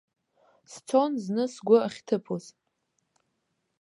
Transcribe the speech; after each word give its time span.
Сцон 0.71 1.11
зны 1.23 1.43
сгәы 1.53 1.77
ахьҭыԥоз. 1.87 2.45